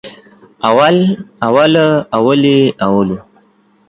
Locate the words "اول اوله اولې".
0.69-2.59